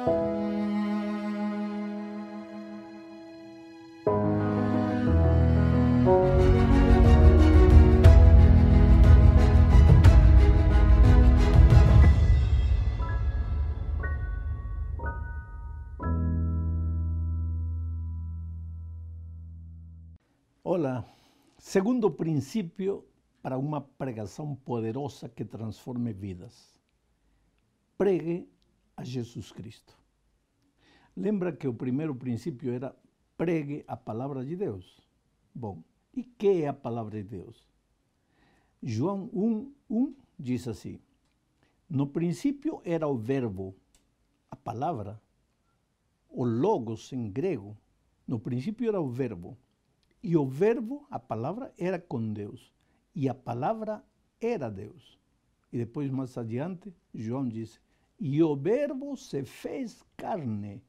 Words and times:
Olá. 0.00 0.24
Segundo 21.58 22.10
princípio 22.10 23.04
para 23.42 23.58
uma 23.58 23.82
pregação 23.82 24.54
poderosa 24.54 25.28
que 25.28 25.44
transforme 25.44 26.12
vidas. 26.12 26.74
Pregue 27.98 28.48
a 29.00 29.04
Jesus 29.04 29.50
Cristo. 29.50 29.96
Lembra 31.16 31.52
que 31.52 31.66
o 31.66 31.72
primeiro 31.72 32.14
princípio 32.14 32.70
era 32.70 32.94
pregue 33.34 33.82
a 33.88 33.96
palavra 33.96 34.44
de 34.44 34.54
Deus. 34.54 35.00
Bom, 35.54 35.82
e 36.14 36.22
que 36.22 36.62
é 36.62 36.68
a 36.68 36.74
palavra 36.74 37.22
de 37.22 37.28
Deus? 37.28 37.66
João 38.82 39.30
1, 39.32 39.72
1 39.88 40.14
diz 40.38 40.68
assim: 40.68 41.00
No 41.88 42.06
princípio 42.06 42.82
era 42.84 43.08
o 43.08 43.16
Verbo, 43.16 43.74
a 44.50 44.56
palavra, 44.56 45.20
o 46.28 46.44
Logos 46.44 47.10
em 47.12 47.30
grego. 47.30 47.76
No 48.26 48.38
princípio 48.38 48.86
era 48.86 49.00
o 49.00 49.08
Verbo. 49.08 49.56
E 50.22 50.36
o 50.36 50.46
Verbo, 50.46 51.06
a 51.10 51.18
palavra, 51.18 51.72
era 51.78 51.98
com 51.98 52.32
Deus. 52.34 52.70
E 53.14 53.30
a 53.30 53.34
palavra 53.34 54.04
era 54.38 54.70
Deus. 54.70 55.18
E 55.72 55.78
depois, 55.78 56.10
mais 56.10 56.36
adiante, 56.36 56.94
João 57.14 57.48
diz: 57.48 57.80
E 58.20 58.42
o 58.42 58.54
Verbo 58.54 59.16
se 59.16 59.44
fez 59.44 60.04
carne 60.14 60.82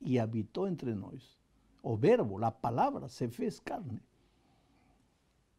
e 0.00 0.18
habitou 0.18 0.68
entre 0.68 0.94
nós. 0.94 1.36
O 1.82 1.96
Verbo, 1.96 2.42
a 2.44 2.52
palavra, 2.52 3.08
se 3.08 3.28
fez 3.28 3.58
carne. 3.58 4.00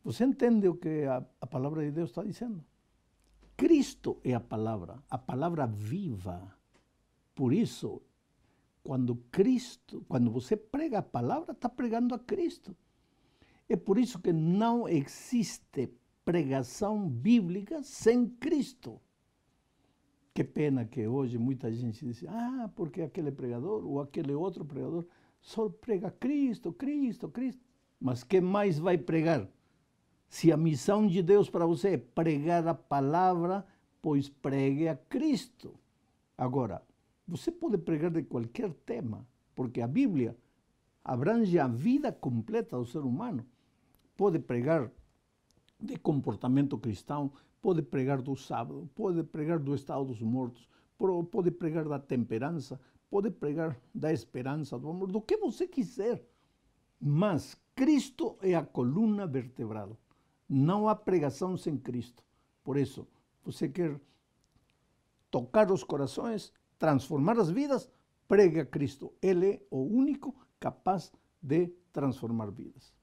Você 0.01 0.23
entende 0.23 0.69
o 0.69 0.75
que 0.75 1.03
a, 1.03 1.23
a 1.41 1.45
palavra 1.45 1.83
de 1.83 1.91
Deus 1.91 2.09
está 2.09 2.23
dizendo? 2.23 2.63
Cristo 3.57 4.21
é 4.23 4.33
a 4.33 4.39
palavra, 4.39 5.03
a 5.09 5.17
palavra 5.17 5.67
viva. 5.67 6.55
Por 7.35 7.51
isso, 7.51 8.01
quando 8.81 9.17
Cristo, 9.29 10.05
quando 10.07 10.31
você 10.31 10.55
prega 10.55 10.99
a 10.99 11.03
palavra, 11.03 11.51
está 11.51 11.67
pregando 11.67 12.15
a 12.15 12.19
Cristo. 12.19 12.73
É 13.67 13.75
por 13.75 13.97
isso 13.97 14.19
que 14.19 14.31
não 14.31 14.87
existe 14.87 15.93
pregação 16.23 17.09
bíblica 17.09 17.83
sem 17.83 18.27
Cristo. 18.27 19.01
Que 20.39 20.43
pena 20.45 20.85
que 20.85 21.05
hoje 21.05 21.37
muita 21.37 21.69
gente 21.69 22.05
diz, 22.05 22.23
ah, 22.25 22.71
porque 22.73 23.01
aquele 23.01 23.29
pregador 23.29 23.85
ou 23.85 23.99
aquele 23.99 24.33
outro 24.33 24.63
pregador 24.63 25.05
só 25.41 25.67
prega 25.67 26.09
Cristo, 26.11 26.71
Cristo, 26.71 27.27
Cristo. 27.27 27.61
Mas 27.99 28.23
que 28.23 28.39
mais 28.39 28.79
vai 28.79 28.97
pregar? 28.97 29.45
Se 30.29 30.49
a 30.49 30.55
missão 30.55 31.05
de 31.05 31.21
Deus 31.21 31.49
para 31.49 31.65
você 31.65 31.95
é 31.95 31.97
pregar 31.97 32.65
a 32.69 32.73
palavra, 32.73 33.67
pois 34.01 34.29
pregue 34.29 34.87
a 34.87 34.95
Cristo. 34.95 35.77
Agora, 36.37 36.81
você 37.27 37.51
pode 37.51 37.77
pregar 37.77 38.09
de 38.09 38.23
qualquer 38.23 38.71
tema, 38.85 39.27
porque 39.53 39.81
a 39.81 39.87
Bíblia 39.89 40.37
abrange 41.03 41.59
a 41.59 41.67
vida 41.67 42.13
completa 42.13 42.77
do 42.77 42.85
ser 42.85 42.99
humano 42.99 43.45
pode 44.15 44.39
pregar 44.39 44.89
de 45.77 45.97
comportamento 45.97 46.77
cristão, 46.77 47.29
pode 47.61 47.81
pregar 47.81 48.21
do 48.21 48.35
sábado, 48.35 48.89
pode 48.95 49.23
pregar 49.23 49.59
do 49.59 49.75
estado 49.75 50.05
dos 50.05 50.21
mortos, 50.21 50.67
pode 51.31 51.51
pregar 51.51 51.87
da 51.87 51.99
temperança, 51.99 52.79
pode 53.09 53.31
pregar 53.31 53.79
da 53.93 54.11
esperança, 54.11 54.77
do 54.77 54.89
amor, 54.89 55.11
do 55.11 55.21
que 55.21 55.37
você 55.37 55.67
quiser. 55.67 56.25
Mas 56.99 57.55
Cristo 57.75 58.37
é 58.41 58.55
a 58.55 58.65
coluna 58.65 59.25
vertebral. 59.25 59.97
Não 60.47 60.89
há 60.89 60.95
pregação 60.95 61.55
sem 61.55 61.77
Cristo. 61.77 62.23
Por 62.63 62.77
isso, 62.77 63.07
você 63.43 63.69
quer 63.69 63.99
tocar 65.31 65.71
os 65.71 65.83
corações, 65.83 66.51
transformar 66.77 67.39
as 67.39 67.49
vidas, 67.49 67.89
pregue 68.27 68.59
a 68.59 68.65
Cristo. 68.65 69.13
Ele 69.21 69.51
é 69.51 69.61
o 69.69 69.81
único 69.81 70.35
capaz 70.59 71.11
de 71.41 71.67
transformar 71.93 72.51
vidas. 72.51 72.93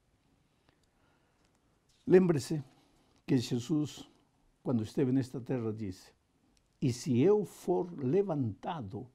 Lembre-se 2.05 2.63
que 3.25 3.37
Jesus, 3.37 4.09
quando 4.67 4.83
esteve 4.83 5.13
nesta 5.13 5.39
terra, 5.39 5.71
disse: 5.71 6.11
E 6.81 6.91
se 6.91 7.21
eu 7.21 7.45
for 7.45 7.89
levantado, 8.03 9.07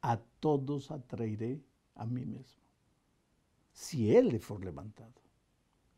a 0.00 0.16
todos 0.40 0.92
atrairei 0.92 1.60
a 1.96 2.06
mim 2.06 2.24
mesmo. 2.24 2.60
Se 3.72 4.04
ele 4.04 4.38
for 4.38 4.62
levantado. 4.64 5.20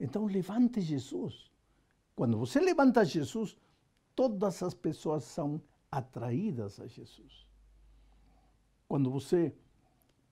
Então, 0.01 0.25
levante 0.25 0.81
Jesus. 0.81 1.53
Quando 2.17 2.39
você 2.39 2.61
levanta 2.61 3.05
Jesus, 3.05 3.59
todas 4.17 4.63
as 4.63 4.73
pessoas 4.73 5.25
são 5.25 5.61
atraídas 5.93 6.81
a 6.81 6.87
Jesus. 6.87 7.47
Quando 8.89 9.11
você 9.11 9.55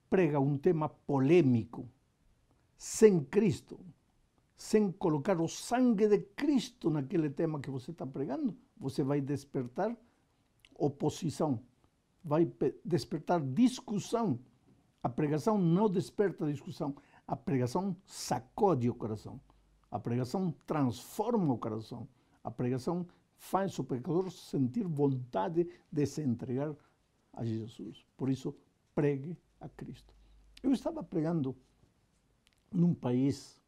prega 0.09 0.39
um 0.39 0.57
tema 0.57 0.89
polêmico, 0.89 1.87
sem 2.75 3.23
Cristo, 3.23 3.79
sem 4.57 4.91
colocar 4.91 5.39
o 5.39 5.47
sangue 5.47 6.07
de 6.07 6.17
Cristo 6.35 6.89
naquele 6.89 7.29
tema 7.29 7.59
que 7.59 7.69
você 7.69 7.91
está 7.91 8.07
pregando, 8.07 8.57
você 8.75 9.03
vai 9.03 9.21
despertar 9.21 9.95
oposição, 10.73 11.61
vai 12.23 12.51
despertar 12.83 13.39
discussão. 13.39 14.39
A 15.03 15.07
pregação 15.07 15.59
não 15.59 15.87
desperta 15.87 16.51
discussão, 16.51 16.95
a 17.27 17.35
pregação 17.35 17.95
sacode 18.03 18.89
o 18.89 18.95
coração. 18.95 19.39
A 19.91 19.99
pregação 19.99 20.53
transforma 20.65 21.53
o 21.53 21.57
coração. 21.57 22.07
A 22.43 22.49
pregação 22.49 23.07
faz 23.37 23.77
o 23.77 23.83
pecador 23.83 24.31
sentir 24.31 24.87
vontade 24.87 25.69
de 25.91 26.05
se 26.05 26.21
entregar 26.21 26.75
a 27.31 27.45
Jesus. 27.45 28.05
Por 28.17 28.29
isso, 28.29 28.55
pregue 28.95 29.37
a 29.61 29.69
Cristo. 29.69 30.13
Eu 30.63 30.73
estava 30.73 31.03
pregando 31.03 31.55
num 32.71 32.93
país 32.93 33.61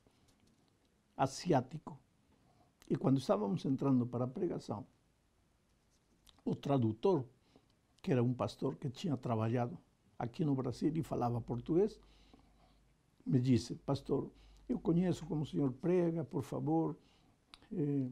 asiático. 1.19 1.99
E 2.89 2.95
quando 2.95 3.19
estávamos 3.19 3.65
entrando 3.65 4.07
para 4.07 4.23
a 4.23 4.27
pregação, 4.27 4.85
o 6.45 6.55
tradutor, 6.55 7.25
que 8.01 8.11
era 8.11 8.23
um 8.23 8.33
pastor 8.33 8.77
que 8.77 8.89
tinha 8.89 9.17
trabalhado 9.17 9.77
aqui 10.17 10.45
no 10.45 10.55
Brasil 10.55 10.91
e 10.95 11.03
falava 11.03 11.41
português, 11.41 11.99
me 13.25 13.39
disse: 13.39 13.75
Pastor, 13.75 14.31
eu 14.67 14.79
conheço 14.79 15.25
como 15.25 15.43
o 15.43 15.45
senhor 15.45 15.71
prega, 15.73 16.23
por 16.23 16.41
favor. 16.41 16.95
Eh, 17.71 18.07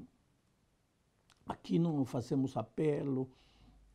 aqui 1.48 1.80
não 1.80 2.06
fazemos 2.06 2.58
apelo, 2.58 3.30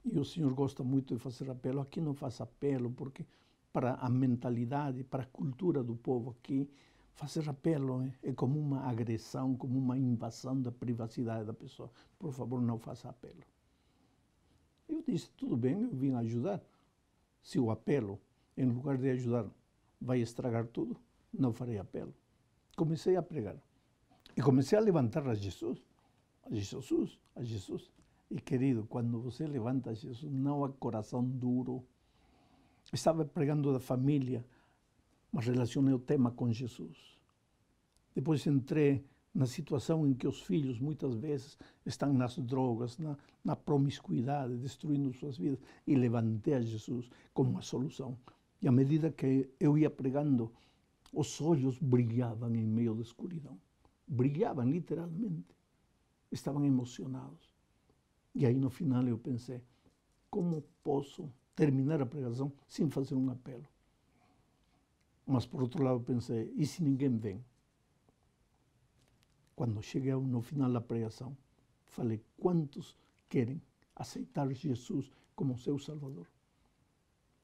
e 0.04 0.18
o 0.18 0.24
senhor 0.24 0.52
gosta 0.54 0.82
muito 0.82 1.14
de 1.14 1.20
fazer 1.20 1.50
apelo. 1.50 1.80
Aqui 1.80 2.00
não 2.00 2.14
faz 2.14 2.40
apelo, 2.40 2.90
porque 2.90 3.24
para 3.72 3.94
a 3.94 4.08
mentalidade, 4.08 5.04
para 5.04 5.22
a 5.22 5.26
cultura 5.26 5.82
do 5.82 5.94
povo 5.94 6.30
aqui, 6.30 6.68
Fazer 7.14 7.48
apelo 7.48 8.10
é 8.22 8.32
como 8.32 8.58
uma 8.58 8.80
agressão, 8.88 9.54
como 9.54 9.78
uma 9.78 9.96
invasão 9.96 10.60
da 10.60 10.72
privacidade 10.72 11.46
da 11.46 11.52
pessoa. 11.52 11.90
Por 12.18 12.32
favor, 12.32 12.60
não 12.60 12.78
faça 12.78 13.08
apelo. 13.08 13.42
Eu 14.88 15.02
disse, 15.06 15.30
tudo 15.36 15.56
bem, 15.56 15.82
eu 15.82 15.90
vim 15.90 16.12
ajudar. 16.14 16.60
Se 17.42 17.58
o 17.58 17.70
apelo, 17.70 18.20
em 18.56 18.64
lugar 18.64 18.98
de 18.98 19.10
ajudar, 19.10 19.46
vai 20.00 20.20
estragar 20.20 20.66
tudo, 20.66 20.96
não 21.32 21.52
farei 21.52 21.78
apelo. 21.78 22.14
Comecei 22.76 23.16
a 23.16 23.22
pregar. 23.22 23.56
E 24.36 24.42
comecei 24.42 24.78
a 24.78 24.80
levantar 24.80 25.26
a 25.28 25.34
Jesus. 25.34 25.82
A 26.44 26.54
Jesus, 26.54 27.18
a 27.36 27.42
Jesus. 27.42 27.90
E 28.30 28.40
querido, 28.40 28.86
quando 28.86 29.20
você 29.20 29.46
levanta 29.46 29.94
Jesus, 29.94 30.32
não 30.32 30.64
há 30.64 30.72
coração 30.72 31.22
duro. 31.22 31.84
Estava 32.92 33.24
pregando 33.24 33.72
da 33.72 33.80
família, 33.80 34.44
mas 35.30 35.46
relacionei 35.46 35.94
o 35.94 35.98
tema 35.98 36.30
com 36.30 36.50
Jesus. 36.50 37.11
Depois 38.14 38.46
entrei 38.46 39.04
na 39.34 39.46
situação 39.46 40.06
em 40.06 40.12
que 40.12 40.28
os 40.28 40.42
filhos 40.42 40.78
muitas 40.78 41.14
vezes 41.14 41.58
estão 41.86 42.12
nas 42.12 42.38
drogas, 42.38 42.98
na, 42.98 43.16
na 43.42 43.56
promiscuidade, 43.56 44.56
destruindo 44.56 45.12
suas 45.14 45.38
vidas, 45.38 45.58
e 45.86 45.94
levantei 45.94 46.54
a 46.54 46.60
Jesus 46.60 47.08
como 47.32 47.50
uma 47.50 47.62
solução. 47.62 48.18
E 48.60 48.68
à 48.68 48.72
medida 48.72 49.10
que 49.10 49.48
eu 49.58 49.78
ia 49.78 49.90
pregando, 49.90 50.52
os 51.12 51.40
olhos 51.40 51.78
brilhavam 51.78 52.54
em 52.54 52.66
meio 52.66 52.94
da 52.94 53.02
escuridão. 53.02 53.58
Brilhavam 54.06 54.68
literalmente. 54.68 55.56
Estavam 56.30 56.64
emocionados. 56.64 57.50
E 58.34 58.46
aí 58.46 58.54
no 58.54 58.70
final 58.70 59.06
eu 59.06 59.18
pensei, 59.18 59.62
como 60.30 60.62
posso 60.82 61.30
terminar 61.54 62.00
a 62.00 62.06
pregação 62.06 62.52
sem 62.66 62.88
fazer 62.88 63.14
um 63.14 63.30
apelo? 63.30 63.66
Mas 65.26 65.44
por 65.46 65.62
outro 65.62 65.82
lado 65.82 66.00
pensei, 66.00 66.52
e 66.56 66.66
se 66.66 66.82
ninguém 66.82 67.16
vem? 67.16 67.44
Quando 69.54 69.82
cheguei 69.82 70.14
no 70.14 70.40
final 70.42 70.72
da 70.72 70.80
pregação, 70.80 71.36
falei, 71.84 72.22
quantos 72.38 72.96
querem 73.28 73.60
aceitar 73.94 74.52
Jesus 74.52 75.10
como 75.34 75.58
seu 75.58 75.78
Salvador? 75.78 76.26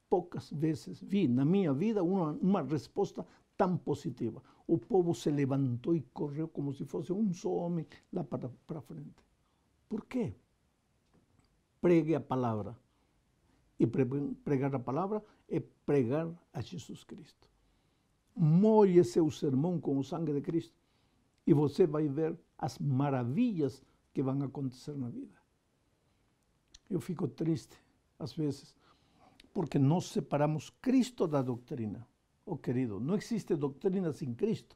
poucas 0.09 0.49
vezes 0.51 0.99
vi 1.01 1.27
na 1.27 1.45
minha 1.45 1.73
vida 1.73 2.03
uma, 2.03 2.31
uma 2.31 2.61
resposta 2.63 3.25
tão 3.55 3.77
positiva. 3.77 4.41
O 4.67 4.77
povo 4.77 5.13
se 5.13 5.29
levantou 5.29 5.95
e 5.95 6.01
correu 6.13 6.47
como 6.47 6.73
se 6.73 6.85
fosse 6.85 7.13
um 7.13 7.31
só 7.33 7.51
homem 7.51 7.85
lá 8.11 8.23
para, 8.23 8.81
frente. 8.81 9.23
Por 9.87 10.05
quê? 10.05 10.33
Pregue 11.79 12.15
a 12.15 12.19
palavra. 12.19 12.75
E 13.79 13.87
pregar 13.87 14.75
a 14.75 14.79
palavra 14.79 15.23
é 15.47 15.61
pregar 15.85 16.29
a 16.51 16.61
Jesus 16.61 17.03
Cristo. 17.03 17.47
Molhe 18.35 19.03
seu 19.03 19.29
sermão 19.31 19.79
com 19.79 19.97
o 19.97 20.03
sangue 20.03 20.33
de 20.33 20.41
Cristo 20.41 20.73
e 21.45 21.53
você 21.53 21.87
vai 21.87 22.07
ver 22.07 22.37
as 22.57 22.77
maravilhas 22.77 23.81
que 24.13 24.21
vão 24.21 24.41
acontecer 24.43 24.95
na 24.95 25.09
vida. 25.09 25.37
Eu 26.89 26.99
fico 26.99 27.27
triste, 27.27 27.77
às 28.17 28.33
vezes, 28.33 28.75
porque 29.53 29.77
nós 29.77 30.05
separamos 30.05 30.69
Cristo 30.81 31.27
da 31.27 31.41
doutrina. 31.41 32.07
Oh, 32.45 32.57
querido, 32.57 32.99
não 32.99 33.15
existe 33.15 33.55
doutrina 33.55 34.11
sem 34.11 34.33
Cristo, 34.33 34.75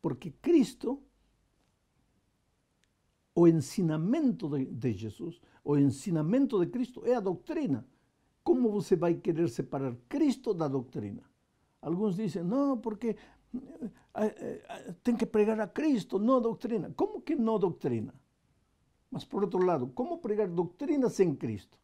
porque 0.00 0.32
Cristo, 0.42 1.00
o 3.34 3.46
ensinamento 3.46 4.48
de, 4.48 4.66
de 4.66 4.92
Jesus, 4.92 5.40
o 5.64 5.78
ensinamento 5.78 6.58
de 6.58 6.70
Cristo 6.70 7.04
é 7.06 7.14
a 7.14 7.20
doutrina. 7.20 7.86
Como 8.42 8.70
você 8.70 8.96
vai 8.96 9.14
querer 9.14 9.48
separar 9.48 9.94
Cristo 10.08 10.52
da 10.52 10.66
doutrina? 10.66 11.22
Alguns 11.80 12.16
dizem, 12.16 12.42
não, 12.42 12.76
porque 12.76 13.16
tem 15.02 15.16
que 15.16 15.26
pregar 15.26 15.60
a 15.60 15.66
Cristo, 15.66 16.18
não 16.18 16.36
a 16.36 16.40
doutrina. 16.40 16.92
Como 16.96 17.20
que 17.20 17.34
não 17.34 17.58
doutrina? 17.58 18.14
Mas, 19.10 19.24
por 19.24 19.42
outro 19.42 19.64
lado, 19.64 19.88
como 19.88 20.18
pregar 20.18 20.48
doutrina 20.48 21.08
sem 21.10 21.34
Cristo? 21.34 21.78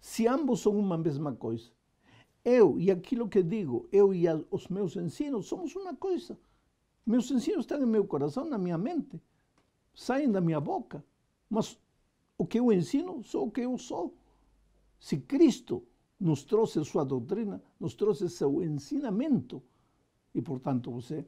Se 0.00 0.26
ambos 0.26 0.60
são 0.60 0.76
uma 0.76 0.98
mesma 0.98 1.34
coisa. 1.34 1.70
Eu 2.44 2.78
e 2.78 2.90
aquilo 2.90 3.28
que 3.28 3.42
digo, 3.42 3.88
eu 3.90 4.14
e 4.14 4.24
os 4.50 4.68
meus 4.68 4.96
ensinos, 4.96 5.46
somos 5.46 5.74
uma 5.74 5.94
coisa. 5.94 6.38
Meus 7.04 7.30
ensinos 7.30 7.60
estão 7.60 7.80
no 7.80 7.86
meu 7.86 8.04
coração, 8.04 8.44
na 8.44 8.58
minha 8.58 8.78
mente, 8.78 9.20
saem 9.94 10.30
da 10.30 10.40
minha 10.40 10.60
boca. 10.60 11.04
Mas 11.48 11.78
o 12.36 12.46
que 12.46 12.58
eu 12.58 12.72
ensino, 12.72 13.22
sou 13.22 13.46
o 13.46 13.50
que 13.50 13.62
eu 13.62 13.78
sou. 13.78 14.14
Se 14.98 15.18
Cristo 15.18 15.84
nos 16.18 16.44
trouxe 16.44 16.84
sua 16.84 17.04
doutrina, 17.04 17.62
nos 17.78 17.94
trouxe 17.94 18.28
seu 18.28 18.62
ensinamento, 18.62 19.62
e 20.36 20.42
portanto 20.42 20.90
você 20.90 21.26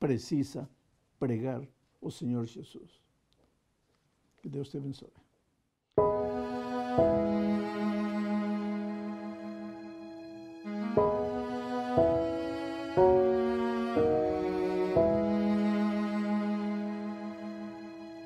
precisa 0.00 0.68
pregar 1.18 1.62
o 2.00 2.10
Senhor 2.10 2.46
Jesus. 2.46 3.02
Que 4.38 4.48
Deus 4.48 4.70
te 4.70 4.78
abençoe. 4.78 5.17